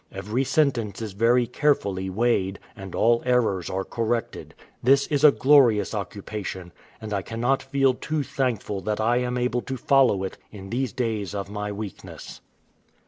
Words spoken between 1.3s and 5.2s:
carefully weighed, and all errors are corrected. This